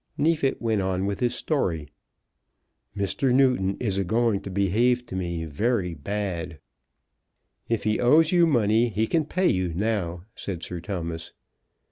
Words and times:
Neefit 0.17 0.59
went 0.59 0.81
on 0.81 1.05
with 1.05 1.19
his 1.19 1.35
story. 1.35 1.87
"Mr. 2.97 3.31
Newton 3.31 3.77
is 3.79 3.99
a 3.99 4.03
going 4.03 4.41
to 4.41 4.49
behave 4.49 5.05
to 5.05 5.15
me 5.15 5.45
very 5.45 5.93
bad." 5.93 6.57
"If 7.69 7.83
he 7.83 7.99
owes 7.99 8.31
you 8.31 8.47
money, 8.47 8.89
he 8.89 9.05
can 9.05 9.25
pay 9.25 9.47
you 9.49 9.75
now," 9.75 10.23
said 10.33 10.63
Sir 10.63 10.79
Thomas. 10.79 11.33